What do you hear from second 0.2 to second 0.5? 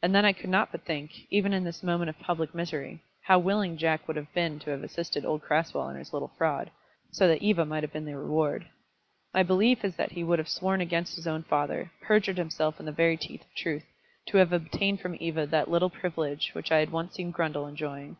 I could